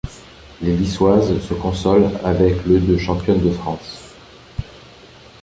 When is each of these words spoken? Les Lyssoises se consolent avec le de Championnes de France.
Les 0.63 0.75
Lyssoises 0.75 1.39
se 1.41 1.53
consolent 1.53 2.09
avec 2.23 2.65
le 2.65 2.79
de 2.79 2.97
Championnes 2.97 3.45
de 3.47 3.51
France. 3.51 4.15